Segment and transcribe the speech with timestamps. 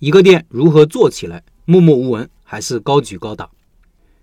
[0.00, 1.42] 一个店如何做起来？
[1.64, 3.50] 默默无闻还是高举高打？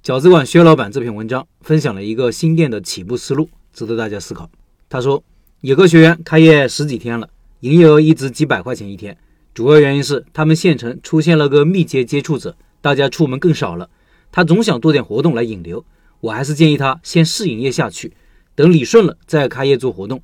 [0.00, 4.48] 饺子馆薛老板这篇文章分享了一个新店的起步思路，值得大家思考。
[4.88, 5.24] 他说，
[5.62, 7.28] 有个学员开业十几天了，
[7.60, 9.18] 营业额一直几百块钱一天，
[9.52, 13.90] 主要原因是他们县城出现了个密接接触者，大家出门更少了。
[14.30, 15.84] 他总想做点活动来引流，
[16.20, 18.12] 我还是建议他先试营业下去，
[18.54, 20.22] 等理顺了再开业做活动。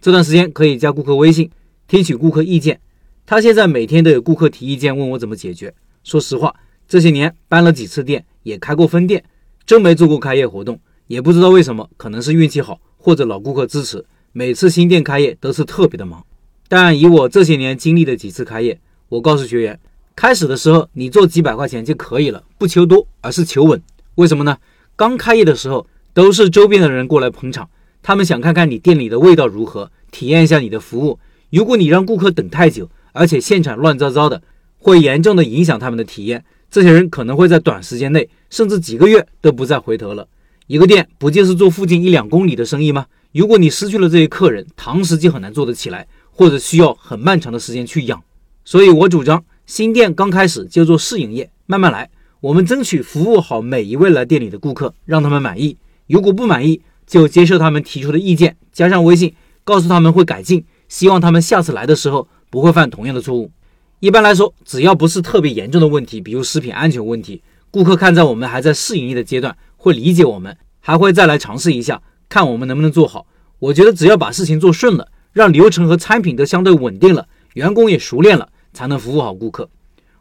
[0.00, 1.50] 这段时间可以加顾客微信，
[1.88, 2.78] 听取顾客意见。
[3.26, 5.72] 他现在每天都有顾客提意见，问我怎么解决。
[6.02, 6.54] 说实话，
[6.86, 9.24] 这些年搬了几次店，也开过分店，
[9.64, 14.04] 真没做过开业活动，也不知道为什么，可能是运气好，或者老顾客支持。
[14.32, 16.22] 每次新店开业都是特别的忙。
[16.68, 18.78] 但以我这些年经历的几次开业，
[19.08, 19.80] 我告诉学员，
[20.14, 23.82] 开始的时候你做几百块钱就可以了，不求多，而是求稳。
[24.16, 24.58] 为什么呢？
[24.96, 27.70] 刚开业的时候，都是周边的人过来捧场，
[28.02, 31.18] 他们想看看你店里的味道如何，体验一下你的服务。
[31.50, 34.42] 如果你让顾客等太久，而且现场乱糟糟的，
[34.78, 36.44] 会严重的影响他们的体验。
[36.70, 40.26] 这些人可能会在短时间内，甚至几个月都不再回头了。
[40.66, 43.06] 一个店不就是做附近一两公里的生意吗？
[43.32, 48.20] 如果你失去了这些客人，堂食就很难做得起来，或者需要很漫长的时间去养。
[48.64, 52.10] 所以我主张，新店刚开始就做试营业，慢慢来。
[52.40, 55.76] 我们争取服务好每一位来店里的顾客，让他们满意。
[56.08, 60.64] 如果不满意，就接受他们提出的意见，加上微信，告诉他们会改进。
[60.88, 63.50] 希望他们下次来的时候不会犯同样的错误。
[63.98, 73.26] 一般来说，只要不是特别严重的问题，比如食品安全问题，顾客看在我们还在试营业的阶段，会理解我们，还会再来尝试一下，看我们能不能做好。
[73.58, 79.68] 我觉得只要把事情做顺了，让流程和产品都相对稳定了，员工也熟练了，才能服务好顾客。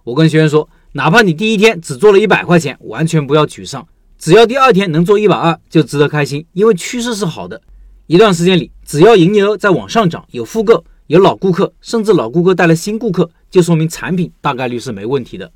[0.03, 3.88] 我跟学员说，哪怕你第一天只做了一百块钱，完全不要沮丧，
[4.18, 7.62] 只要第二天能做一百二，就值得开心，因为趋势是好的。
[8.08, 15.52] 一段时间里，只要营业额在往上涨，有复购，有老顾客，甚至老顾客带来新顾客，就说明产品大概率是没问题的。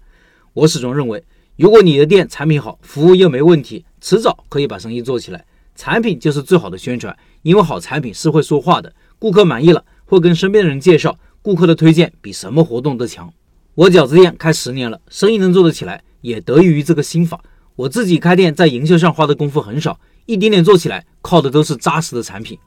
[0.53, 1.23] 我始终认为，
[1.55, 5.45] 如果你的店产品好，服务又没问题，迟早可以把生意做起来。
[5.73, 8.93] 产品就是最好的宣传，因为好产品是会说话的。
[9.19, 13.31] 顾客满意了，会跟身边的人介绍，顾客的推荐比什么活动都强。
[13.75, 17.41] 我饺子店开十年了，生意能做得起来，也得益于这个心法。
[17.75, 19.99] 我自己开店，在营销上花的功夫很少。
[20.25, 22.57] 一点点做起来，靠的都是扎实的产品。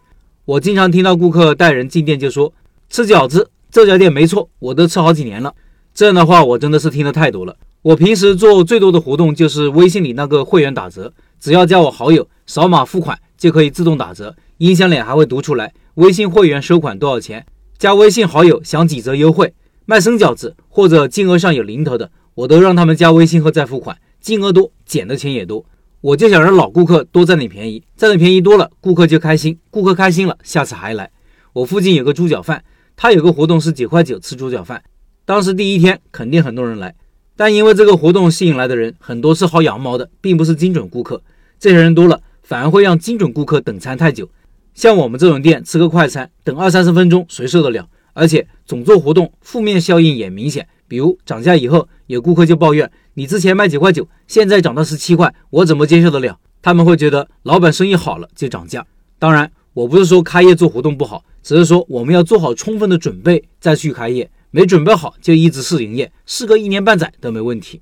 [0.45, 2.53] 我经常听到顾客带人进店就说
[2.91, 5.55] ：“吃饺子，这家店没错，我都吃好几年了。”
[5.95, 7.57] 这样的话，我真的是听得太多了。
[7.83, 17.47] 我平时做最多的活动就是微信里那个会员打折，只要加我好友，扫码付款就可以自动打折，音箱里还会读出来微信会员收款多少钱。
[17.79, 19.55] 加微信好友享几折优惠，
[19.87, 25.65] 卖生饺子或者金额上有零头的，我都让他们加微信后再付款，金额多减的钱也多。
[26.01, 31.11] 我就想让老顾客多占点便宜，占的便宜多了，顾客就开心，顾客开心了，下次还来。
[31.53, 32.63] 我附近有个猪脚饭，
[33.03, 34.83] 他有个活动是九块九吃猪脚饭，
[35.25, 36.95] 当时第一天肯定很多人来，
[37.35, 41.23] 但因为这个活动吸引来的人很多是薅羊毛的，并不是精准顾客。
[41.59, 44.29] 这些人多了，反而会让精准顾客等餐太久。
[44.75, 47.89] 像我们这种店吃个快餐，等二三十分钟谁受得了？
[48.13, 52.93] 而且总做活动，负面效应也明显，比如涨价以后，有顾客就抱怨。
[53.15, 56.39] 你之前卖九块九，现在涨到十七块，我怎么接受得了？
[56.61, 58.87] 他们会觉得老板生意好了就涨价。
[59.19, 64.31] 当然，我不是说开业做活动不好，只是说我们要做好充分的准备再去开业。
[64.53, 67.81] 没准备好就一直试营业，试个一年半载都没问题。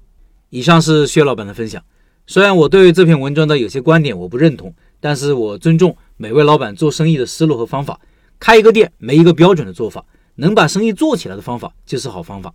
[0.51, 1.83] 以上是薛老板的分享。
[2.27, 7.99] 虽然我对这篇文章的有些观点我不认同，但是我尊重每位老板做生意的思路和方法。
[8.39, 10.05] 开一个店没一个标准的做法，
[10.35, 12.53] 能把生意做起来的方法就是好方法。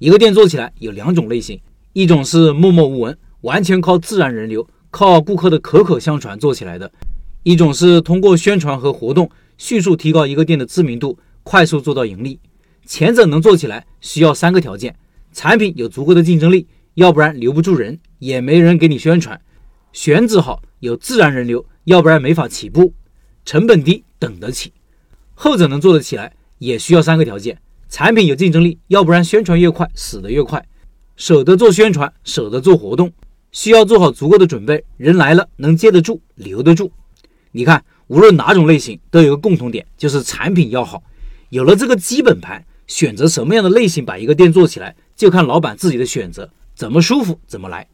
[0.00, 1.60] 一个店做起来有两种类型。
[1.92, 6.88] 一种是默默无闻，完全靠自然人流、靠顾客的口口相传做起来的；
[7.42, 12.38] 一种是通过宣传和活动迅速提高一个店的知名度，快速做到盈利。
[12.86, 14.94] 前者能做起来，需要三个条件：
[15.32, 19.36] 产品有足够的竞争力，要不然留不住人，也没人给你宣传；
[19.92, 22.92] 选址好，有自然人流，要不然没法起步；
[23.44, 24.72] 成本低，等得起。
[25.34, 30.64] 后者能做得起来，也需要三个条件：产品有竞争力，要不然宣传越快，死得越快。
[31.16, 33.12] 舍得做宣传，舍得做活动，
[33.50, 34.84] 需要做好足够的准备。
[34.96, 36.92] 人来了能接得住，留得住。
[37.52, 41.02] 你看，无论哪种类型，都有个共同点，就是产品要好。
[41.50, 47.86] 有了这个基本盘，选择什么样的类型把一个店做起来，就看老板自己的选择，怎么舒服怎么来。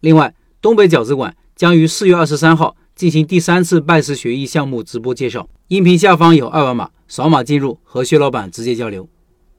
[0.00, 9.08] 另外，东北饺子馆将于四月二十三号进行第三次拜师学艺项目直播介绍，音频下方有二维码，扫码进入和薛老板直接交流。